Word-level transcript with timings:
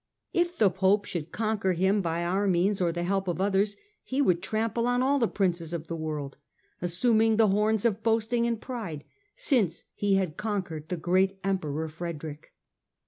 If 0.33 0.57
the 0.57 0.71
Pope 0.71 1.05
should 1.05 1.31
conquer 1.31 1.73
him 1.73 2.01
by 2.01 2.23
our 2.23 2.47
means, 2.47 2.81
or 2.81 2.91
the 2.91 3.03
help 3.03 3.27
of 3.27 3.39
others, 3.39 3.75
he 4.01 4.19
would 4.19 4.41
trample 4.41 4.87
on 4.87 5.03
all 5.03 5.19
the 5.19 5.27
Princes 5.27 5.73
of 5.73 5.85
the 5.85 5.95
world, 5.95 6.37
assuming 6.81 7.37
the 7.37 7.49
horns 7.49 7.85
of 7.85 8.01
boasting 8.01 8.47
and 8.47 8.59
pride, 8.59 9.03
since 9.35 9.83
he 9.93 10.15
had 10.15 10.37
conquered 10.37 10.89
the 10.89 10.97
great 10.97 11.37
Emperor 11.43 11.87
Frederick." 11.87 12.51